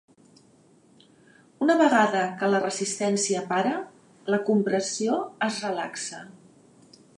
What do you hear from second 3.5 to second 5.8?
para la compressió es